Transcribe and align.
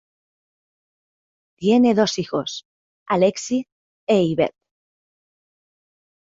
Tiene 1.59 1.93
dos 1.93 2.17
hijos, 2.17 2.65
Alexi 3.05 3.67
e 4.07 4.23
Yvette. 4.25 4.57